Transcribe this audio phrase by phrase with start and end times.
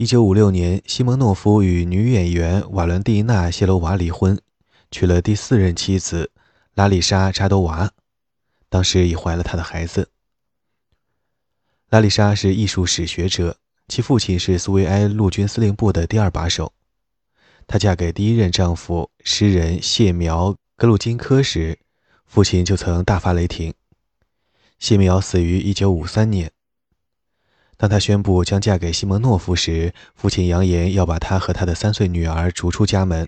[0.00, 4.40] 一九五六年，西蒙诺夫与女演员瓦伦蒂娜·谢罗娃离婚，
[4.90, 6.30] 娶了第四任妻子
[6.72, 7.92] 拉丽莎·扎多娃，
[8.70, 10.08] 当时已怀了他的孩子。
[11.90, 13.58] 拉丽莎是艺术史学者，
[13.88, 16.72] 其父亲是苏维埃陆军司令部的第二把手。
[17.66, 21.78] 她嫁给第一任丈夫诗人谢苗格鲁金科时，
[22.24, 23.74] 父亲就曾大发雷霆。
[24.78, 26.50] 谢苗死于一九五三年。
[27.80, 33.26] 当他宣布将嫁给西蒙诺夫时，父亲扬言要把他和他的三岁女儿逐出家门。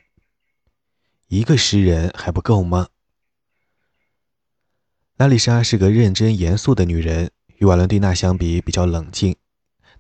[1.29, 2.89] 一个诗人还不够吗？
[5.17, 9.35] 拉丽莎是个认真严肃的女人，与瓦伦蒂娜相比比较冷静。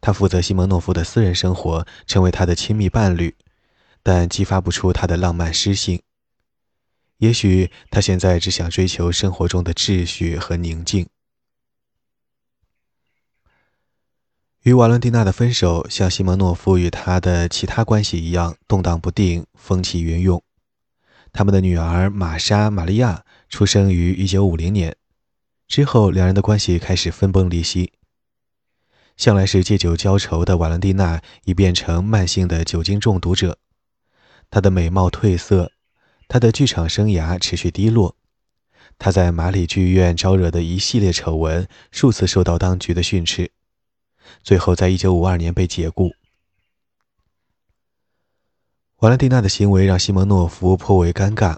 [0.02, 3.34] 她负责西蒙诺夫的私人生活，成为他的亲密伴侣，
[4.02, 6.02] 但激发不出他的浪漫诗性。
[7.16, 11.08] 也许他现在只想追求生活中的秩序和宁静。
[14.62, 20.40] 与瓦伦蒂娜的分手，像西蒙诺夫与他的其他关系一样动荡不定、风起云涌。
[21.32, 24.94] 他们的女儿玛莎·玛利亚出生于1950年，
[25.66, 27.92] 之后两人的关系开始分崩离析。
[29.16, 33.58] 向来是借酒浇愁的瓦伦蒂娜已变成慢性的酒精中毒者，
[34.48, 35.72] 她的美貌褪色，
[36.28, 38.14] 她的剧场生涯持续低落，
[38.96, 43.50] 她在马里剧院招惹的一系列丑闻数次受到当局的训斥。
[44.42, 46.12] 最后，在一九五二年被解雇。
[48.98, 51.56] 瓦伦蒂娜的行为让西蒙诺夫颇为尴尬。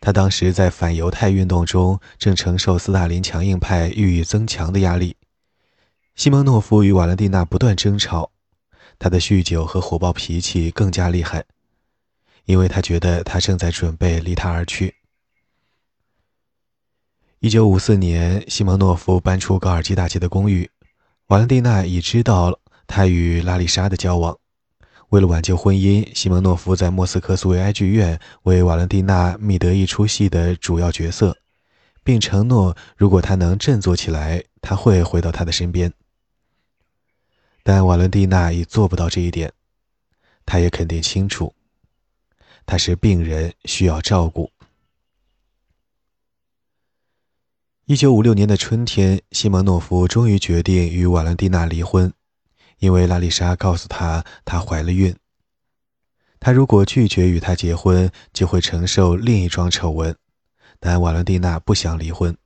[0.00, 5.16] 他当时在反犹太运动中，正承受斯大林强硬派日益增强的压力。
[6.14, 8.30] 西蒙诺夫与瓦伦蒂娜不断争吵，
[8.96, 11.44] 他的酗酒和火爆脾气更加厉害，
[12.44, 14.94] 因为他觉得他正在准备离他而去。
[17.40, 20.70] 一九五四年，西蒙诺夫搬出高尔基大街的公寓。
[21.28, 24.38] 瓦伦蒂娜已知道他与拉丽莎的交往。
[25.10, 31.36] 为了挽救婚姻，西蒙诺夫在莫斯科苏维埃剧院为瓦伦蒂娜觅得一出戏的主要角色，
[32.02, 35.92] 并承诺如果他能振作起来，他会回到她的身边。
[37.62, 39.52] 但瓦伦蒂娜已做不到这一点。
[40.46, 41.54] 他也肯定清楚，
[42.64, 44.50] 他是病人，需要照顾。
[47.88, 52.12] 一九五六年的春天，西蒙诺夫终于决定与瓦伦蒂娜离婚，
[52.80, 55.16] 因为拉丽莎告诉他她怀了孕。
[56.38, 60.14] 他如果拒绝与她结婚，就会承受另一桩丑闻。
[60.78, 62.36] 但瓦伦蒂娜不想离婚。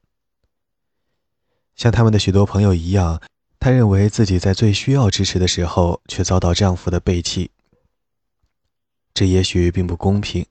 [1.74, 3.20] 像他们的许多朋友一样，
[3.58, 7.50] 她认为自己在最需要支持的时候，却遭到丈夫的背弃。
[9.12, 10.46] 这也许并不公平。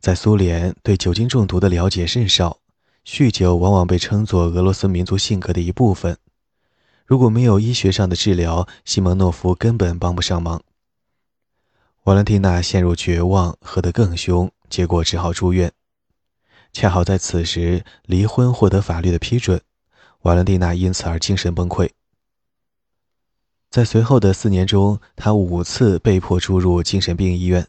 [0.00, 2.60] 在苏联，对酒精中毒的了解甚少。
[3.06, 6.16] 酗酒往往被称作俄罗斯民族性格的一部分。
[7.06, 10.62] 如果没有医学上的治疗，西蒙诺夫根本帮不上忙。
[12.04, 15.72] 瓦伦蒂娜陷入绝望，喝得更凶，结果只好住院。
[16.72, 19.60] 恰好在此时，离婚获得法律的批准，
[20.22, 21.90] 瓦伦蒂娜因此而精神崩溃。
[23.70, 27.66] 在随后的四年中，她五次被迫住入精神病医院。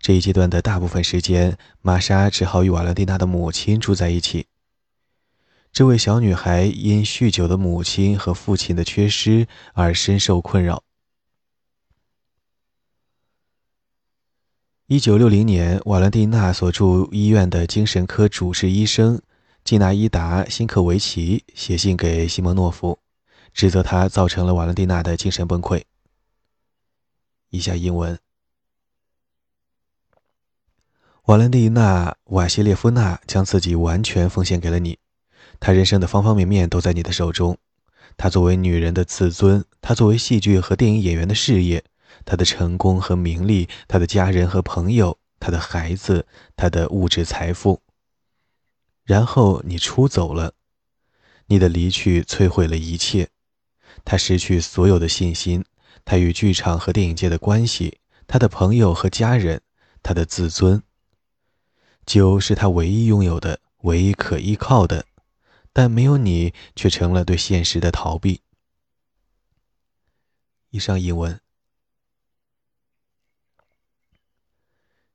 [0.00, 4.46] 这一阶段的大部分时间，玛莎只好与瓦伦蒂娜的母亲住在一起。
[5.70, 10.82] 这位小女孩因酗酒的母亲和父亲的缺失而深受困扰。
[14.86, 19.20] 一九六零年，瓦伦蒂娜所住医院的精神科主治医生
[19.62, 22.98] 季纳伊达·辛克维奇写信给西蒙诺夫，
[23.52, 25.82] 指责他造成了瓦伦蒂娜的精神崩溃。
[27.50, 28.18] 以下英文。
[31.30, 34.98] 瓦伦蒂娜·瓦西列夫娜将自己完全奉献给了你，
[35.60, 37.56] 她人生的方方面面都在你的手中。
[38.16, 41.84] 她作为女人的自尊，她作为戏剧和电影演员的事业，
[42.24, 46.26] 她的成功和名利，她的家人和朋友，她的孩子，
[46.56, 47.80] 她的物质财富。
[49.04, 50.54] 然后你出走了，
[51.46, 53.28] 你的离去摧毁了一切。
[54.04, 55.64] 她失去所有的信心，
[56.04, 59.60] 她与剧场和电影界的关系，她的朋友和家人，
[60.02, 60.82] 她的自尊。
[62.10, 65.06] 酒是他唯一拥有的、唯一可依靠的，
[65.72, 68.40] 但没有你，却成了对现实的逃避。
[70.70, 71.40] 以上引文。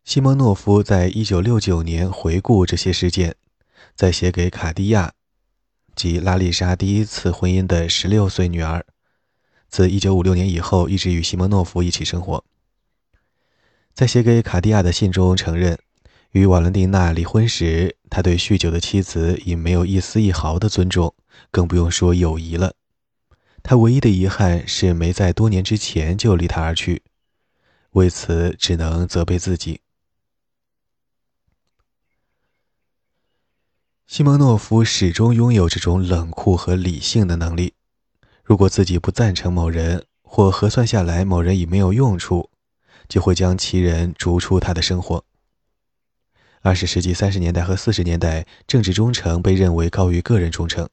[0.06, 3.36] 西蒙诺夫在一九六九年回顾这些事件，
[3.94, 5.16] 在写给卡地亚
[5.98, 8.86] 及拉丽莎第一次婚姻的十六岁女儿，
[9.68, 12.46] 自一九五六年以后一直与西蒙诺夫一起生活。
[13.94, 15.78] 在写给卡地亚的信中承认。
[16.36, 21.16] 与瓦伦蒂娜离婚时，他对酗酒的妻子已没有一丝一毫的尊重，
[21.50, 22.74] 更不用说友谊了。
[23.64, 27.04] 他唯一的遗憾是没在多年之前就离他而去，
[27.92, 29.80] 为此只能责备自己。
[34.06, 37.76] 西蒙诺夫始终拥有这种冷酷和理性的能力。
[38.44, 42.50] 如果自己不赞成某人，或核算下来某人已没有用处，
[43.08, 45.24] 就会将其人逐出他的生活。
[46.66, 50.90] 二十世纪三十年代和四十年代，政治忠诚被认为高于个人忠诚。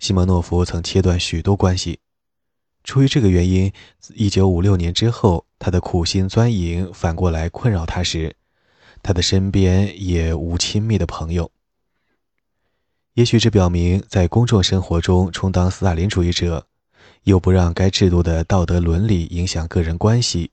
[0.00, 2.00] 西蒙诺夫曾切断许多关系。
[2.82, 3.72] 出于这个原因，
[4.16, 8.34] 一九五六年之后，他的苦心钻营反过来困扰他时，
[9.00, 11.52] 他的身边也无亲密的朋友。
[13.14, 16.66] 也许这表明，在公众生活中充当斯大林主义者，
[17.22, 20.50] 又不让该制度的道德伦理影响个人关系，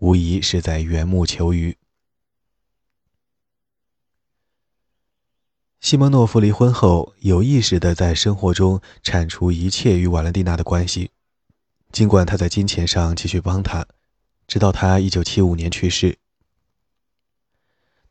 [0.00, 1.74] 无疑是在缘木求鱼。
[5.80, 11.10] 西蒙诺夫离婚后，有意识地在生活中铲除一切与瓦伦蒂娜的关系，
[11.90, 13.86] 尽管他在金钱上继续帮他，
[14.46, 16.18] 直到他1975年去世。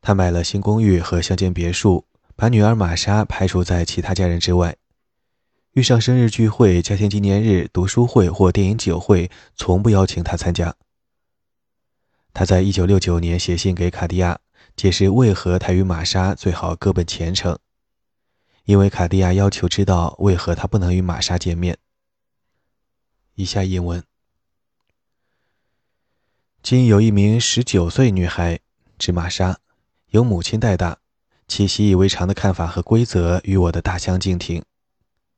[0.02, 2.06] 他买了新公寓和乡间别墅。
[2.36, 4.78] 把女儿玛莎排除在其他家人之外，
[5.74, 10.74] 遇上生日聚会、家庭纪念日、读书会或电影酒会，从不邀请她参加。
[12.34, 14.40] 他在一九六九年写信给卡地亚，
[14.80, 17.60] 解释为何他与玛莎最好各奔前程，
[18.64, 21.78] 因为卡地亚要求知道为何他不能与玛莎见面。
[23.36, 24.02] 以下引文：
[26.64, 28.62] 今有一名十九岁女孩，
[28.98, 29.60] 指玛莎，
[30.12, 31.00] 由母亲带大。
[31.46, 34.64] 其习以为常的看法和规则与我的大相径庭，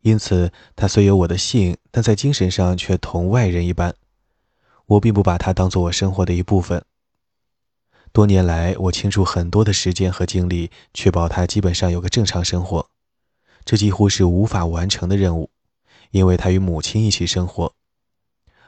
[0.01, 3.95] 因此她虽有我的姓，但在精神上却同外人一般。
[4.85, 6.85] 我并不把她当做我生活的一部分。
[8.13, 12.89] 多年来，我倾注很多的时间和精力，确保他基本上有个正常生活。
[13.63, 15.49] 这几乎是无法完成的任务，
[16.09, 17.73] 因为他与母亲一起生活，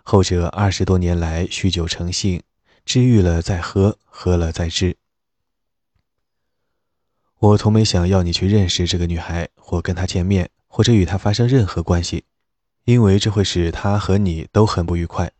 [0.01, 2.41] 后者二十多年来酗酒成性，
[2.85, 4.95] 治愈了再喝，喝了再治。
[7.39, 12.23] 我从没想要你去认识这个女孩，或跟她见面，或者与她发生任何关系，
[12.85, 15.33] 因为这会使她和你都很不愉快。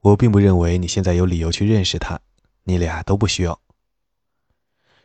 [0.00, 2.20] 我并不认为你现在有理由去认识她，
[2.66, 3.60] 你俩都不需要。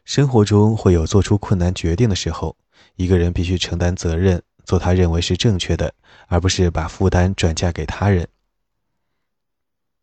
[0.03, 2.57] 生活中会有做出困难决定的时候，
[2.95, 5.93] 一个人必须承担责任，做他认为是正确的，
[6.27, 8.27] 而不是把负担转嫁给他人。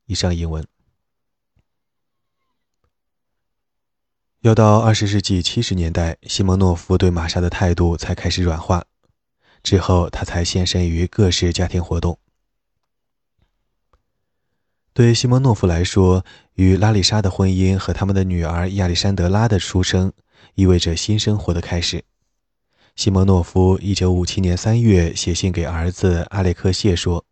[0.07, 0.67] 以上英文。
[4.43, 8.85] 要到二十世纪七十年代，西蒙诺夫对玛莎的态度才开始软化，
[9.65, 12.21] 之后他才现身于各式家庭活动。
[14.99, 16.25] 对西蒙诺夫来说，
[16.55, 20.13] 与拉丽莎的婚姻和他们的女儿亚历山德拉的出生，
[20.57, 22.03] 意味着新生活的开始。
[22.97, 27.25] 西蒙诺夫一九五七年三月写信给儿子阿列克谢说：“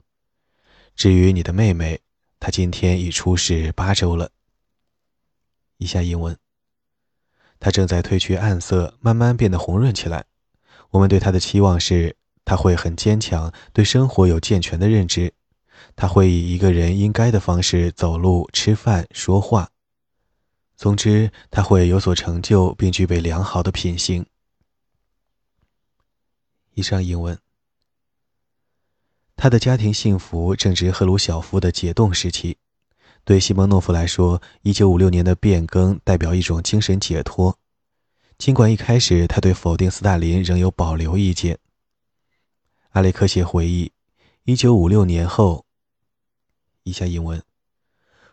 [0.95, 1.99] 至于你的妹妹，
[2.39, 4.31] 她今天已出世八周了。”
[5.79, 6.39] 以下英文。
[7.59, 10.27] 他正在褪去暗色，慢慢变得红润起来。
[10.91, 12.15] 我们对他的期望是，
[12.45, 15.33] 他会很坚强，对生活有健全的认知。
[15.95, 19.71] 他会以一个人应该的方式走路、吃饭、说话。
[20.77, 24.27] 总之，他会有所成就，并具备良好的品行。
[26.75, 27.39] 以上英文。
[29.37, 32.57] 他的家庭幸福正值赫鲁晓夫的解冻时期。
[33.25, 37.59] 对西蒙诺夫来说，1956年的变更代表一种精神解脱。
[38.39, 41.59] 尽管一开始他对否定斯大林仍有保留意见。
[42.91, 43.93] 阿列克谢回忆
[44.45, 45.66] ，1956年后，
[46.87, 47.43] 以下英文，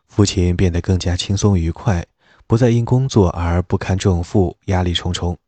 [0.05, 2.05] 父亲变得更加轻松愉快，
[2.45, 5.39] 不再因工作而不堪重负，压力重重。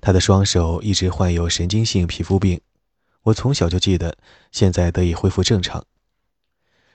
[0.00, 2.60] 他的双手一直患有神经性皮肤病，
[3.22, 4.18] 我从小就记得，
[4.50, 5.86] 现在得以恢复正常。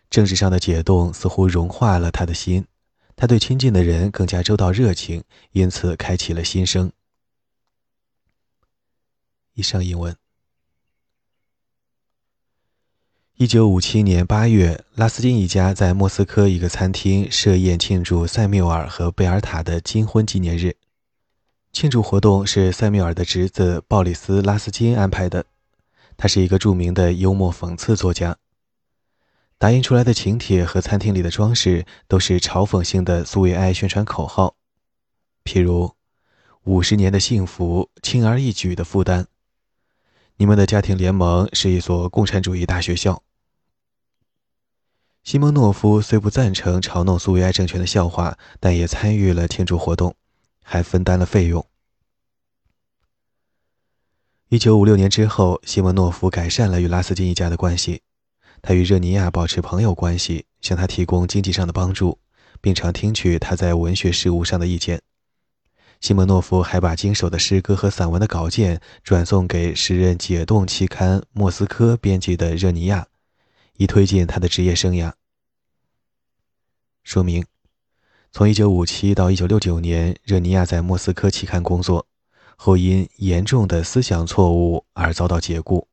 [0.10, 2.66] 政治上的解冻似乎融化了他的心，
[3.16, 6.92] 他对亲近的人更加周到热情，因此开启了新生。
[9.54, 10.14] 以上英文。
[13.42, 20.76] 一九五七年八月，拉斯金一家在莫斯科一个餐厅设宴庆祝塞缪尔和贝尔塔的金婚纪念日。
[21.72, 25.46] 庆祝活动是塞缪尔的侄子鲍里斯·拉斯金安排的，
[26.18, 28.36] 他是一个著名的幽默讽刺作家。
[29.58, 34.56] 打印出来的请帖和餐厅里的装饰都是嘲讽性的苏维埃宣传口号，
[35.46, 35.94] 譬如
[36.66, 39.28] “五十年的幸福，轻而易举的负担”。
[40.36, 43.24] 你们的家庭联盟是一所共产主义大学校。
[45.30, 50.16] 西蒙诺夫虽不赞成嘲弄苏维埃政权的笑话，但也参与了庆祝活动，
[50.64, 51.64] 还分担了费用。
[54.48, 58.02] 一九五六年之后，西蒙诺夫改善了与拉斯金一家的关系。
[58.64, 62.18] 他与热尼亚保持朋友关系，向他提供经济上的帮助，
[62.60, 65.00] 并常听取他在文学事务上的意见。
[66.02, 73.06] 西蒙诺夫还把经手的诗歌和散文的稿件转送给时任解冻期刊《莫斯科》编辑的热尼亚，
[73.76, 75.14] 以推进他的职业生涯。
[77.04, 77.46] 说明：
[78.32, 82.06] 从1957到1969年，热尼亚在《莫斯科》期刊工作，
[82.56, 85.88] 后因严重的思想错误而遭到解雇，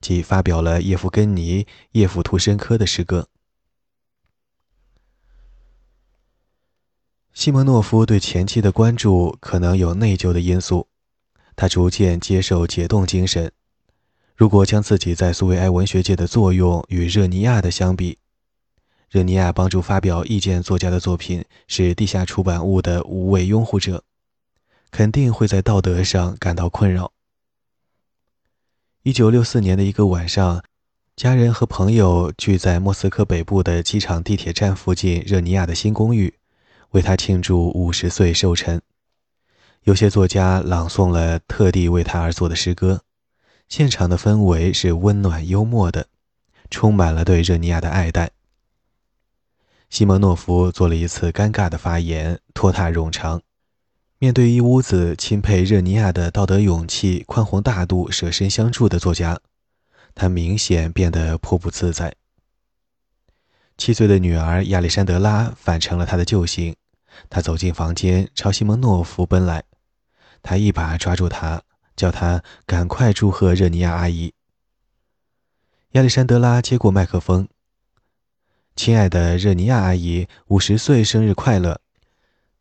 [0.00, 3.28] 即发表了叶夫根尼·叶夫图申科的诗歌。
[7.34, 10.88] 西蒙诺夫对前妻的关注可能有内疚的因素，
[11.54, 13.52] 他逐渐接受解冻精神。
[14.34, 18.18] 如果将自己在苏维埃文学界的作用与热尼亚的相比，
[19.10, 24.04] 热尼亚帮助发表意见作家的作品是地下出版物的无畏拥护者，
[24.90, 27.12] 肯定会在道德上感到困扰。
[29.02, 30.62] 一九六四年的一个晚上，
[31.16, 36.34] 家人和朋友聚在莫斯科北部的机场地铁站附近热尼亚的新公寓。
[36.92, 38.80] 为他庆祝五十岁寿辰，
[39.82, 43.02] 有些作家朗诵了特地为他而作的诗歌，
[43.68, 46.06] 现场的氛围是温暖幽默的，
[46.70, 48.30] 充满了对热尼亚的爱戴。
[49.90, 53.42] 西蒙诺夫做了一次尴尬的发言，拖沓冗长。
[54.18, 59.40] 面对一屋子钦佩热尼亚的道德勇气、宽宏大度、舍身相助的作家，
[60.14, 62.14] 他明显变得颇不自在。
[63.76, 66.74] 七岁的女儿亚历山德拉反成了他的救星。
[67.30, 69.64] 他走进房间，朝西蒙诺夫奔来。
[70.42, 71.62] 他一把抓住他，
[71.96, 74.32] 叫他赶快祝贺热尼亚阿姨。
[75.92, 77.48] 亚历山德拉接过麦克风
[78.78, 81.80] ：“亲爱的热尼亚阿姨，五十岁生日快乐！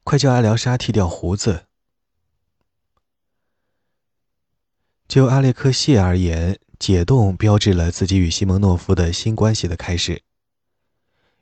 [0.03, 1.67] 快叫阿廖沙剃掉胡子。”
[5.07, 10.23] 就阿列克谢而言，解冻标志了自己与西蒙诺夫的新关系的开始。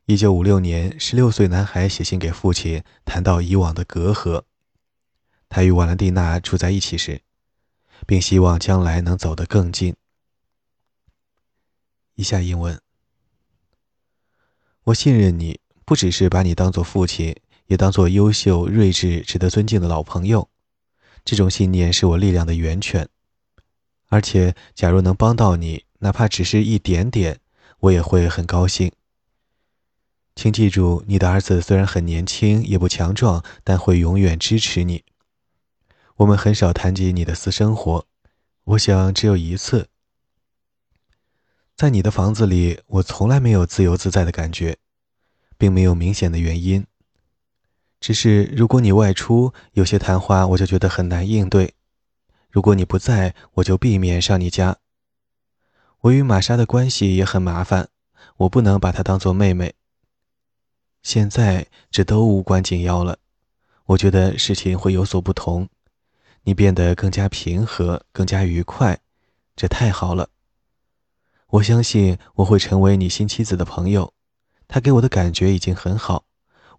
[0.08, 4.44] 一九五六年，十六岁男孩写信给父亲，谈到以往的隔阂。
[5.48, 7.22] 他与瓦兰蒂娜住在一起时，
[8.06, 9.96] 并希望将来能走得更近。
[12.16, 12.82] 以下英文：
[14.86, 20.48] 我信任你，不只是把你当做父亲，也当做优秀、睿智、值得尊敬的老朋友。
[21.24, 23.10] 这种信念是我力量的源泉。
[24.10, 27.40] 而且，假如能帮到你，哪怕只是一点点，
[27.80, 28.92] 我也会很高兴。
[30.36, 35.04] 请记住，你的儿子虽然很年轻，也不强壮，但会永远支持你。
[36.18, 38.06] 我们很少谈及你的私生活，
[38.66, 39.90] 我想只有一次。
[41.76, 44.78] 在你的房子里，我从来没有自由自在的感觉，
[45.58, 46.88] 并没有明显的原因。
[48.00, 51.74] 只是如果你外出，有些谈话我就觉得很难应对；
[52.50, 54.78] 如果你不在，我就避免上你家。
[56.00, 57.90] 我与玛莎的关系也很麻烦，
[58.38, 59.74] 我不能把她当做妹妹。
[61.04, 63.18] 现在这都无关紧要了，
[63.88, 65.68] 我觉得事情会有所不同。
[66.44, 69.02] 你变得更加平和，更加愉快，
[69.58, 70.30] 这太好了。
[71.56, 74.14] 我相信我会成为你新妻子的朋友，
[74.68, 76.26] 他给我的感觉已经很好，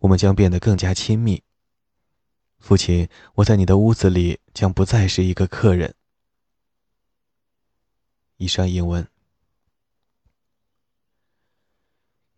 [0.00, 1.42] 我们将变得更加亲密。
[2.58, 5.94] 父亲，我在你的屋子里将不再是一个客人。
[8.36, 9.06] 以上英文。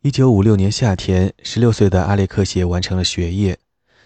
[0.03, 3.59] 一九五六年夏天，十六岁的阿列克谢完成了学业。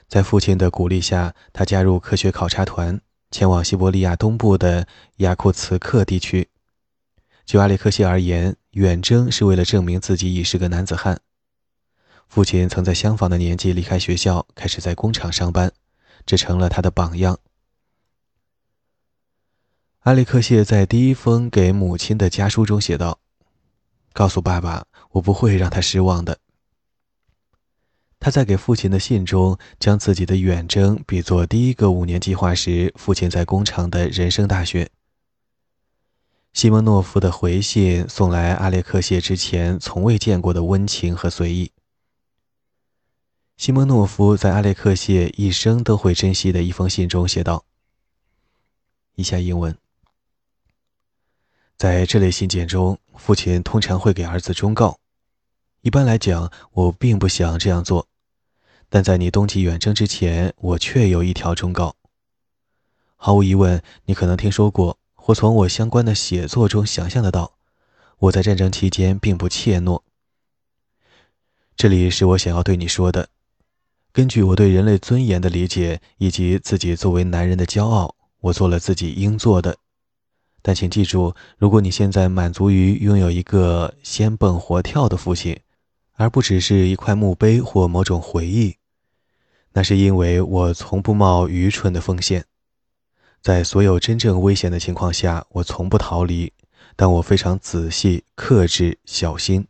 [0.09, 2.99] 在父亲的鼓励下，他加入科学考察团，
[3.31, 4.87] 前往西伯利亚东部的
[5.17, 6.49] 雅库茨克地区。
[7.45, 11.21] 就阿列克谢而言，远征是为了证明自己已是个男子汉。
[12.29, 15.73] 父亲曾在相仿的年纪离开学校，开始在工厂上班，
[16.25, 17.39] 这成了他的榜样。
[20.01, 23.21] 阿列克谢在第一封给母亲的家书中写道
[24.13, 26.39] ：“告诉爸爸。”我不会让他失望的。
[28.19, 34.89] 他在给父亲的信中，将自己的远征比作第一个五年计划时父亲在工厂的人生大学。
[36.53, 41.73] 西蒙诺夫的回信送来阿列克谢之前从未见过的温情和随意。
[43.57, 47.65] 西蒙诺夫在阿列克谢一生都会珍惜的一封信中写道
[49.17, 49.77] ：“以下英文。”
[51.79, 54.99] 在这类信件中，父亲通常会给儿子忠告。
[55.81, 58.07] 一般来讲，我并不想这样做，
[58.91, 61.97] 但在你冬季远征之前，我确有一条忠告。
[63.17, 67.53] 毫无疑问，你可能听说过，或从我相关的写作中想象得到，
[68.19, 70.03] 我在战争期间并不怯懦。
[71.77, 73.29] 这里是我想要对你说的。
[74.13, 79.77] 根据我对人类尊严的理解以及自己作为男人的骄傲，我做了自己应做的。
[80.61, 85.57] 但请记住，如果你现在满足于拥有一个先蹦活跳的父亲，
[86.15, 88.75] 而不只是一块墓碑或某种回忆，
[89.73, 92.45] 那是因为我从不冒愚蠢的风险。
[93.43, 96.53] 在所有真正危险的情况下，我从不逃离，
[96.95, 99.67] 但我非常仔细、克制、小心。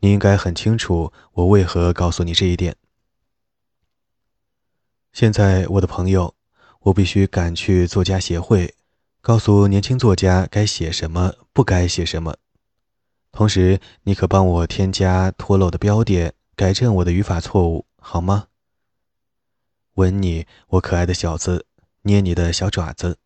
[0.00, 2.74] 你应该很清楚我为何告诉你这一点。
[5.12, 6.34] 现在，我的朋友，
[6.80, 8.74] 我必须赶去作家协会。
[9.20, 12.36] 告诉年轻作家该写什么，不该写什么。
[13.30, 18.48] 同时，你可帮我添加脱漏的标点，改正我的语法错误，好吗？
[19.94, 21.66] 吻你，我可爱的小子，
[22.06, 23.18] 捏你的小爪子。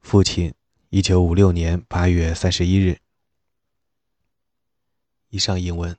[0.00, 0.54] 父亲，
[0.90, 2.98] 一九五六年八月三十一日。
[5.30, 5.96] 以上英文。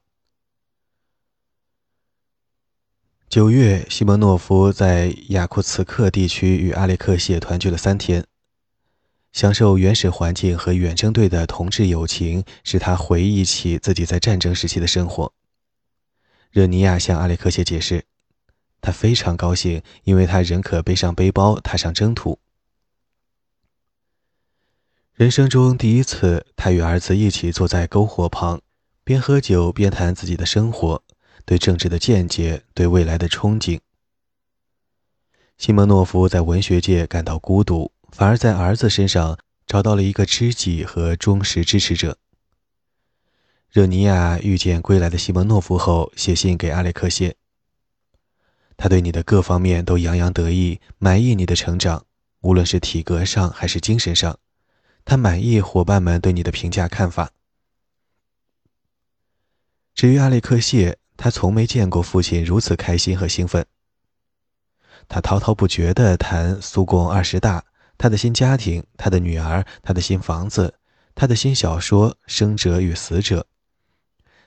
[3.29, 8.25] 九月，西蒙诺夫在雅库茨克地区与阿列克谢团聚了三天。
[9.31, 15.33] 享受原始环境和远征队的同志友情，使他回忆起自己在战争时期的生活。
[16.51, 18.03] 热尼亚向阿列克谢解释，
[18.85, 22.39] 他非常高兴，因为他仍可背上背包踏上征途。
[25.15, 28.61] 人生中第一次，他与儿子一起坐在篝火旁，
[29.03, 31.03] 边喝酒边谈自己的生活、
[31.43, 33.79] 对政治的见解、对未来的憧憬。
[35.57, 37.91] 西蒙诺夫在文学界感到孤独。
[38.15, 39.37] 反而在儿子身上
[39.67, 42.17] 找到了一个知己和忠实支持者。
[43.69, 47.35] 热尼亚遇见归来的西蒙诺夫后，写信给阿列克谢。
[48.77, 52.05] 他对你的各方面都洋洋得意，满意你的成长，
[52.41, 54.37] 无论是体格上还是精神上。
[55.03, 57.31] 他满意伙伴们对你的评价看法。
[59.93, 63.65] 至于阿列克谢，他从没见过父亲如此开心和兴奋。
[65.07, 67.63] 他滔滔不绝地谈苏共二十大。
[67.97, 70.73] 他的新家庭，他的女儿，他的新房子，
[71.15, 73.39] 他的新小说《生者与死者》。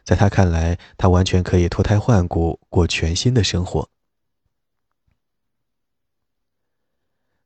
[0.04, 3.88] 在他看来，他完全可以脱胎换骨，过全新的生活。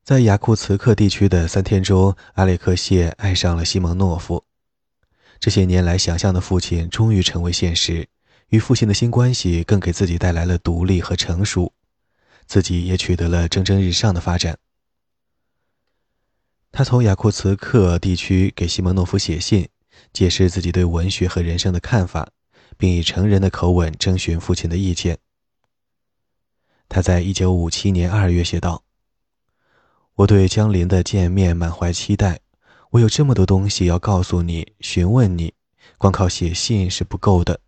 [0.05, 4.45] 在雅库茨克地区的三天中，阿列克谢爱上了西蒙诺夫。
[5.39, 8.09] 这些年来想象的父亲终于成为现实，
[8.49, 11.73] 与父亲的新关系更给自己带来了独立和成熟，
[12.47, 14.59] 自己也取得了蒸蒸日上的发展。
[16.73, 19.69] 他从雅库茨克地区给西蒙诺夫写信，
[20.13, 22.29] 解释自己对文学和人生的看法，
[22.77, 25.19] 并以成人的口吻征询父亲的意见。
[26.89, 28.83] 他在一九五七年二月写道
[30.17, 32.41] ：“我对江林的见面满怀期待，
[32.91, 35.55] 我有这么多东西要告诉你、询问你，
[35.97, 37.61] 光靠写信是不够的。”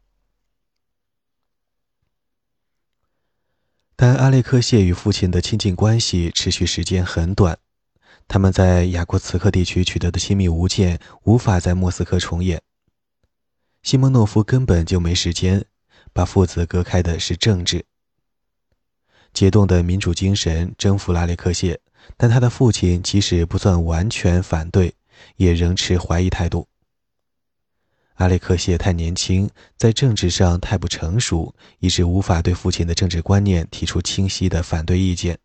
[3.97, 7.59] 但阿列克谢与父亲的亲近关系持续时间很短。
[8.27, 12.61] 他们在雅库茨克地区取得的亲密无间，无法在莫斯科重演。
[13.83, 15.65] 西蒙诺夫根本就没时间，
[16.13, 17.85] 把父子隔开的是政治。
[19.33, 21.81] 解冻的民主精神征服了阿列克谢，
[22.17, 24.95] 但他的父亲即使不算完全反对，
[25.37, 26.69] 也仍持怀疑态度。
[28.15, 35.39] 阿列克谢太年轻，在政治上太不成熟，以致无法对父亲的政治观念提出清晰的反对意见。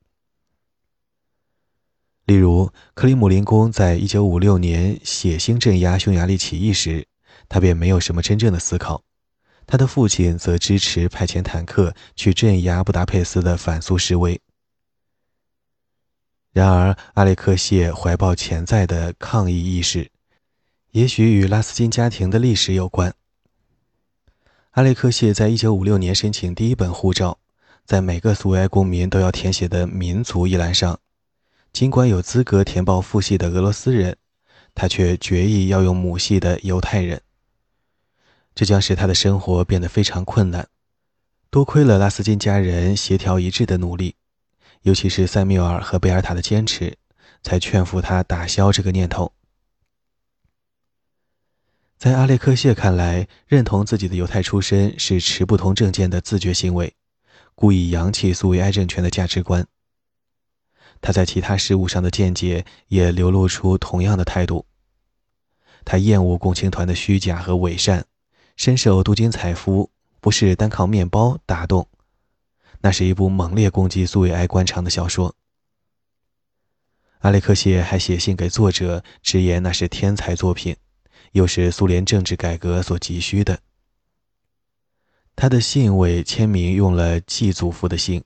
[2.25, 7.07] 例如，克里姆林宫在一九五六年血腥镇压匈牙利起义时，
[7.47, 9.01] 他便没有什么真正的思考；
[9.65, 14.39] 他的父亲则支持派遣坦克去镇压布达佩斯的反苏示威。
[16.59, 20.11] 然而，阿列克谢怀抱潜在的抗议意识，
[20.91, 23.13] 也许与拉斯金家庭的历史有关。
[24.71, 27.39] 阿列克谢在一九五六年申请第一本护照，
[27.85, 30.99] 在每个苏维埃公民都要填写的民族一栏上。
[31.71, 34.17] 尽管有资格填报父系的俄罗斯人，
[34.75, 37.21] 他却决意要用母系的犹太人。
[38.53, 40.67] 这将使他的生活变得非常困难。
[41.49, 44.15] 多亏了拉斯金家人协调一致的努力，
[44.83, 46.97] 尤其是塞缪尔和贝尔塔的坚持，
[47.43, 49.33] 才劝服他打消这个念头。
[51.97, 56.95] 在阿列克谢看来，认同自己的犹太出身是持不同政见的自觉行为，
[57.55, 59.67] 故意扬弃苏维埃政权的价值观。
[61.01, 64.65] 他在其他事务上的见解也流露出同样的态度。
[65.83, 68.05] 他厌恶共青团的虚假和伪善，
[68.55, 69.89] 深受镀金采夫
[70.21, 71.87] 不是单靠面包打动。
[72.81, 75.35] 那是一部猛烈攻击苏维埃官场的小说。
[77.19, 80.75] 阿列克谢还写信给作者，直言那是天才作品，
[81.33, 83.59] 又是苏联政治改革所急需的。
[85.35, 88.23] 他的信尾签名用了继祖父的姓，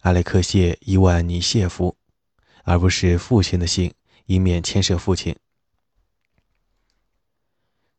[0.00, 1.96] 阿列克谢·伊万尼谢夫。
[2.68, 5.36] 而不是父亲的姓，以免牵涉父亲。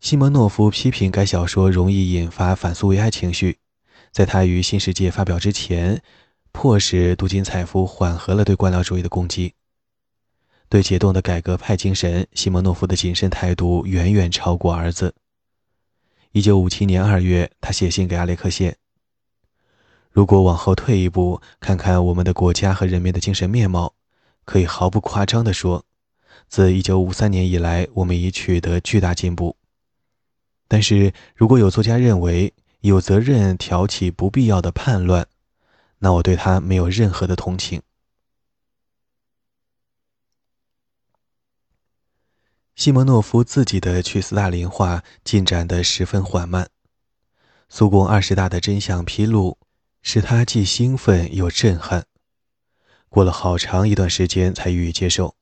[0.02, 3.60] 西蒙诺夫批评该小说容易引发反苏维埃情绪，
[4.12, 6.02] 在他于《新世界》发表之前，
[6.52, 9.54] 迫使杜金采夫缓和了对官僚主义的攻击。
[10.70, 15.15] 对解冻的改革派精神，西蒙诺夫的谨慎态度远远超过儿子。
[16.34, 18.76] 一九五七年二月，他写信给阿列克谢
[20.12, 23.93] ：“如果往后退一步，看看我们的国家和人民的精神面貌，
[24.43, 25.86] 可以毫不夸张地说，
[26.50, 29.56] 自一九五三年以来，我们已取得巨大进步。”
[30.67, 35.28] 但是如果有作家认为有责任挑起不必要的叛乱，
[36.00, 37.82] 那我对他没有任何的同情。
[42.76, 46.70] 西蒙诺夫自己的去斯大林化进展得十分缓慢。
[47.68, 49.58] 苏共二十大的真相披露，
[50.04, 52.06] 使他既兴奋又震撼。
[53.10, 55.36] 过了好长一段时间才予以接受。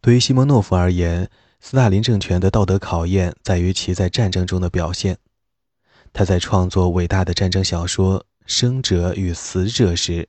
[0.00, 5.18] 对于西蒙诺夫而言，斯大林政权的道德考验在于其在战争中的表现。
[6.12, 10.28] 他在创作伟大的战争小说《生者与死者》时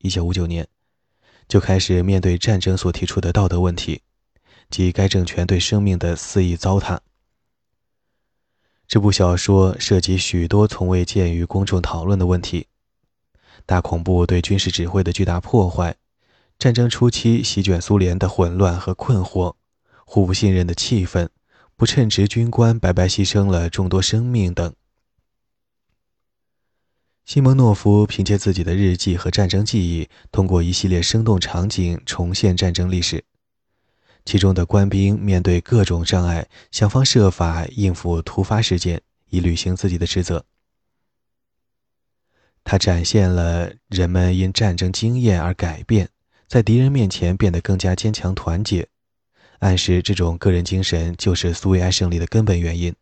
[0.00, 0.68] ，1959年，
[1.46, 4.02] 就开始面对战争所提出的道德问题，
[4.68, 6.98] 即该政权对生命的肆意糟蹋。
[8.88, 12.66] 这部小说涉及许多从未见于公众讨论的问题：
[13.66, 15.96] 大恐怖对军事指挥的巨大破坏，
[16.58, 19.54] 战争初期席卷苏联的混乱和困惑。
[20.10, 21.28] 互不信任的气氛，
[21.76, 24.74] 不称职军官白白牺牲了众多生命等。
[27.28, 33.22] 西蒙诺夫凭借自己的日记和战争记忆，通过一系列生动场景重现战争历史。
[34.24, 40.46] 其中的官兵面对各种障碍，想方设法应付突发事件，以履行自己的职责。
[42.64, 46.08] 他展现了人们因战争经验而改变，
[46.46, 48.88] 在敌人面前变得更加坚强团结。
[49.58, 52.94] 暗示这种个人精神就是苏维埃胜利的根本原因。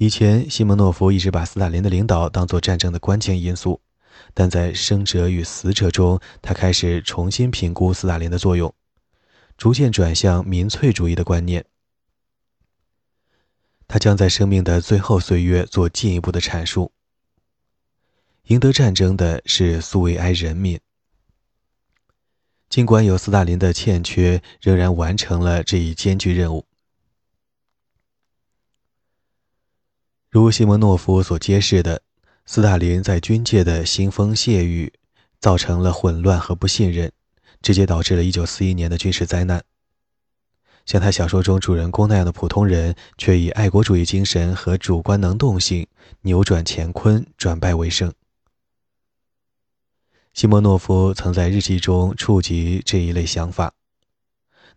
[0.00, 3.82] 以前，西蒙诺夫一直把斯大林的领导当作战争的关键因素，
[4.32, 8.74] 但在生者与死者中，他开始重新评估斯大林的作用，
[9.58, 11.66] 逐渐转向民粹主义的观念。
[13.86, 16.92] 他将在生命的最后岁月做进一步的阐述。
[18.44, 20.80] 赢得战争的是苏维埃人民。
[22.70, 26.64] 尽管有斯大林的欠缺，仍然完成了这一艰巨任务。
[30.30, 32.02] 如西蒙诺夫所揭示的，
[32.46, 34.92] 斯大林在军界的腥风血雨，
[35.40, 37.10] 造成了混乱和不信任，
[37.60, 39.64] 直接导致了1941年的军事灾难。
[40.86, 45.88] 像他小说中主人公那样的普通人，却以爱国主义精神和主观能动性
[46.20, 48.12] 扭转乾坤，转败为胜。
[50.32, 53.72] 西莫诺夫曾在日记中触及这一类想法。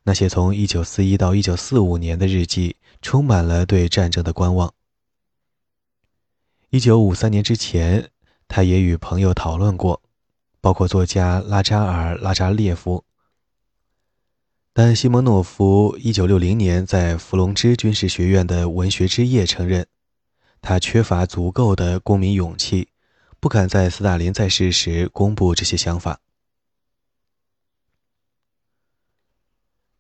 [0.01, 4.73] 那些从1941到1945年的日记，充满了对战争的观望。
[6.73, 8.09] 1953年之前，
[8.47, 10.01] 他也与朋友讨论过，
[10.59, 13.05] 包括作家拉扎尔·拉扎列夫。
[14.73, 19.85] 但西蒙诺夫1960年在弗龙芝军事学院的文学之夜承认，
[20.63, 22.89] 他缺乏足够的公民勇气。
[23.39, 26.21] 不敢在斯大林在世时公布这些想法。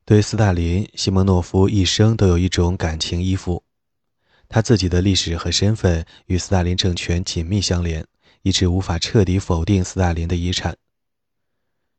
[0.05, 3.63] 对斯大林，西蒙诺夫一生都有一种感情依附，
[4.53, 8.05] 他自己的历史和身份与斯大林政权紧密相连，
[8.43, 10.77] 以致无法彻底否定斯大林的遗产。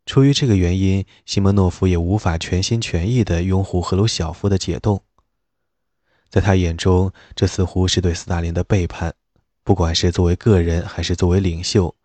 [0.06, 5.02] 出于这个原因，西蒙诺夫也无法全心全意地拥护赫鲁晓夫的解冻。
[6.30, 9.16] 在他眼中，这似乎是对斯大林的背叛。
[9.64, 11.96] 不管是作为个人还是作为领袖，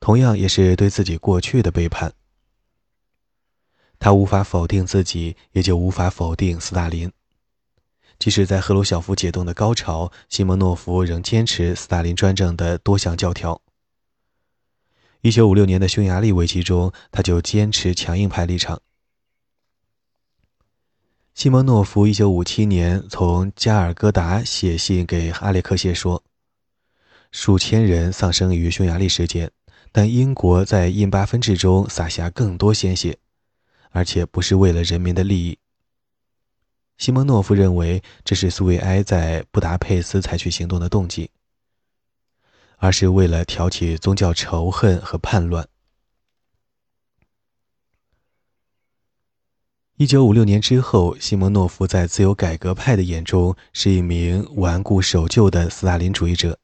[0.00, 2.12] 同样也是对自己过去的背叛。
[3.98, 7.10] 他无法否定自己，也就无法否定斯大林。
[8.18, 13.62] 即使在赫鲁晓夫解冻的高潮，西蒙诺夫仍坚持斯大林专政的多项教条。
[15.20, 18.80] 一九五六年的匈牙利危机中，他就坚持强硬派立场。
[21.34, 26.24] 西蒙诺夫一九五七年从加尔各答写信给阿列克谢说。
[27.30, 29.52] 数千人丧生于匈牙利事件，
[29.92, 33.18] 但英国在印巴分治中洒下更多鲜血，
[33.90, 35.58] 而且不是为了人民的利益。
[36.98, 41.30] 西蒙诺夫认为这是苏维埃在布达佩斯采取行动的动机，
[42.76, 45.68] 而是为了挑起宗教仇恨和叛乱。
[49.96, 56.58] 一九五六年之后，西蒙诺夫在自由改革派的眼中是一名顽固守旧的斯大林主义者。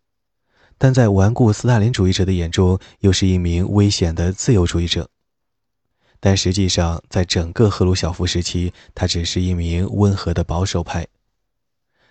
[0.78, 5.08] 但在顽固斯大林主义者的眼中，又是一名危险的自由主义者。
[6.26, 11.06] 但实际上，在整个赫鲁晓夫时期，他只是一名温和的保守派。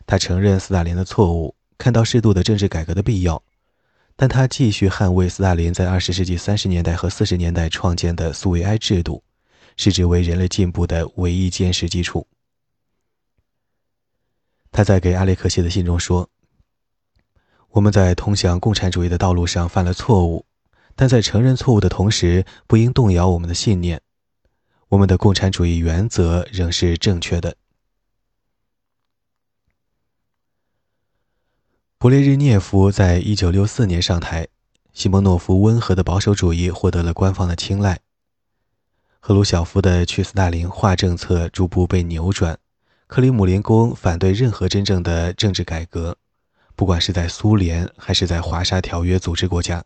[0.05, 3.41] 他承认斯大林的错误，看到适度的政治改革的必要，
[4.15, 9.23] 但他继续捍卫斯大林在二十世纪三十年代和四十年代创建的苏维埃制度，
[9.77, 12.27] 视之为人类进步的唯一坚实基础。
[14.71, 16.29] 他在给阿列克谢的信中说
[17.73, 20.45] ：“我们在通向共产主义的道路上犯了错误，
[20.95, 24.01] 但在承认错误的同时，不应动摇我们的信念。
[24.89, 27.55] 我们的共产主义原则仍是正确的。”
[31.97, 34.47] 勃列日涅夫在一九六四年上台，
[34.93, 38.01] 西蒙诺夫温和的保守主义获得了官方的青睐。
[39.21, 42.59] 赫鲁晓夫的去斯大林化政策逐步被扭转。
[43.07, 46.17] 克里姆林宫反对任何真正的政治改革，
[46.75, 49.85] 不管是在苏联还是在华沙条约组织国家。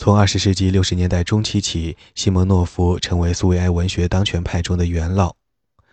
[0.00, 5.36] 从二十世纪六十年代中期起，西蒙诺夫成为苏维埃文学当权派中的元老，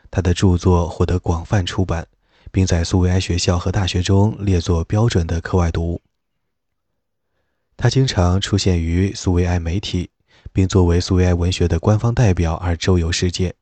[0.09, 2.07] 他的著作获得广泛出版，
[2.49, 6.01] 并在苏维埃学校和大学中列作标准的课外读物。
[7.75, 10.09] 他经常出现于苏维埃媒体，
[10.53, 13.55] 并作为苏维埃文学的官方代表而周游世界。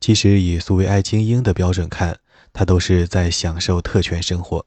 [0.00, 2.18] 即使以苏维埃精英的标准看，
[2.54, 4.64] 他都是在享受特权生活。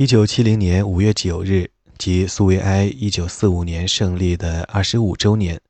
[0.00, 5.60] 一九七零年五月九日，即苏维埃一九四五年胜利的二十五周年，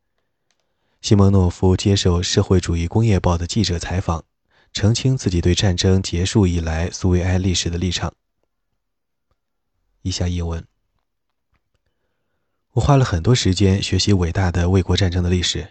[1.02, 4.22] 西蒙诺夫接受《社会主义工业报》的记者采访，
[4.72, 8.12] 澄清自己对战争结束以来苏维埃历史的立场。
[10.02, 10.64] 以下译文。
[12.74, 15.66] 我花了很多时间学习伟大的卫国战争的历史，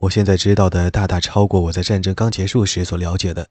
[0.00, 3.48] 我现在知道的大大超过我在战争刚结束时所了解的。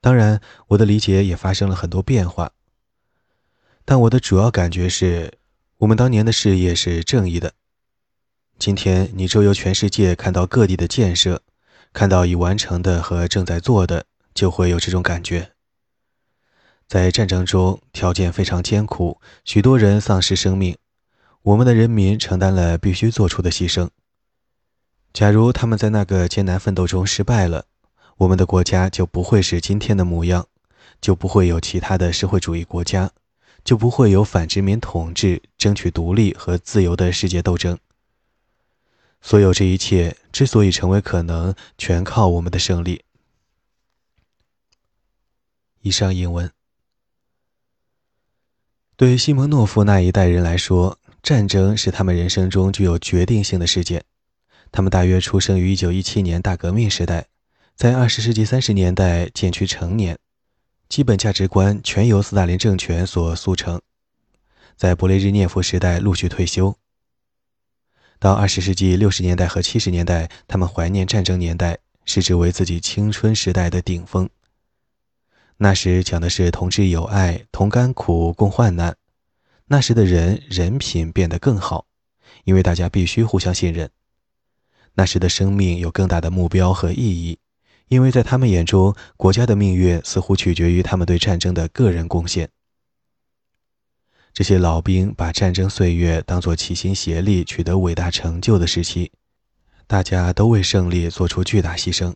[0.00, 2.50] 当然，我的理解也发生了很多变化。
[3.88, 5.32] 但我的主要感觉是，
[5.78, 7.52] 我们当年的事业是正义的。
[8.58, 11.40] 今天你周游全世界，看到各地的建设，
[11.92, 15.52] 看到已完成的和正在做的，就会有这种感觉。
[16.88, 20.76] 在战争中，条件非常艰苦，许多人丧失生命。
[21.42, 23.88] 我们的人民承担了必须做出的牺牲。
[25.12, 27.66] 假如他们在那个艰难奋斗中失败了，
[28.16, 30.48] 我们的国家就不会是今天的模样，
[31.00, 33.12] 就不会有其他的社会主义国家，
[33.66, 37.78] 就不会有反殖民统治、争取独立和自由的世界斗争。
[39.20, 43.02] 所有这一切之所以成为可能，全靠我们的胜利。
[45.82, 46.50] 以上英文
[48.96, 50.98] 对西蒙诺夫那一代人来说。
[51.22, 54.04] 战争是他们人生中具有决定性的事件。
[54.70, 57.26] 他们大约出生于1917年大革命时代，
[57.74, 60.16] 在20世纪30年代渐趋成年，
[60.88, 63.80] 基本价值观全由斯大林政权所塑成。
[64.76, 66.76] 在勃列日涅夫时代陆续退休。
[68.18, 74.28] 到20世纪60年代和70年代，他们怀念战争年代，视之为自己青春时代的顶峰。
[75.58, 78.96] 那时讲的是同志友爱，同甘苦，共患难。
[79.66, 81.86] 那时的人人品变得更好，
[82.44, 83.90] 因为大家必须互相信任。
[84.94, 87.38] 那时的生命有更大的目标和意义，
[87.88, 92.50] 因为在他们眼中，国家的命运似乎取决于他们对战争的个人贡献。
[94.32, 99.12] 这些老兵把战争岁月当作齐心协力取得伟大成就的时期，
[99.86, 102.14] 大家都为胜利做出巨大牺牲。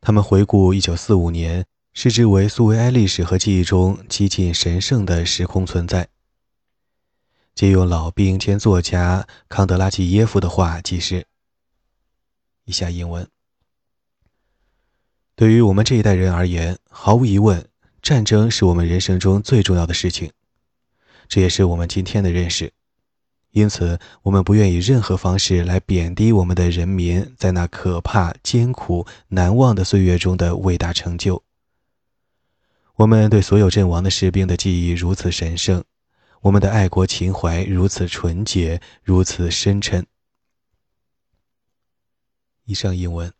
[0.00, 1.66] 他们回顾1945年。
[1.92, 6.08] 视之为苏维埃历史和记忆中极尽神圣的时空存在。
[7.52, 11.26] 借用老兵兼作家康德拉季耶夫的话，即是：
[12.64, 13.28] 以下英文。
[15.40, 17.66] 对于我们这一代人而言，毫无疑问，
[18.02, 20.30] 战争是我们人生中最重要的事情，
[21.30, 22.70] 这也是我们今天的认识。
[23.52, 31.42] 因此，我们不愿以任何方式来贬低我们的人民在那可怕、艰苦、难忘的岁月中的伟大成就。
[32.96, 35.82] 我们对所有阵亡的士兵的记忆如此神圣，
[36.42, 40.06] 我们的爱国情怀如此纯洁，如此深沉。
[42.66, 43.32] 以上英文。